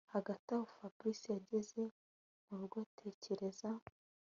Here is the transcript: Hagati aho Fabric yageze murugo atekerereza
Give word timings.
Hagati 0.13 0.47
aho 0.55 0.65
Fabric 0.75 1.21
yageze 1.35 1.81
murugo 2.47 2.75
atekerereza 2.85 3.69